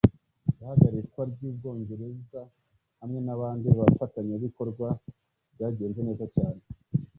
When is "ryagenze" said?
5.53-5.99